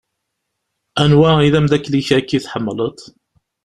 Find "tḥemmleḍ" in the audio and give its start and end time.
2.43-2.97